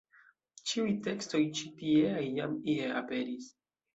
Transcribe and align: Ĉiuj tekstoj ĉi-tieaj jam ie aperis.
Ĉiuj 0.71 0.93
tekstoj 1.07 1.41
ĉi-tieaj 1.59 2.23
jam 2.39 2.55
ie 2.75 2.87
aperis. 3.03 3.53